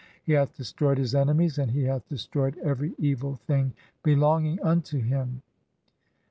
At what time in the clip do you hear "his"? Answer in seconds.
0.97-1.13